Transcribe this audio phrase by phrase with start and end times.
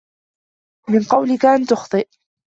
[0.89, 2.07] مِنْ قَوْلِك أَنْ تُخْطِئَ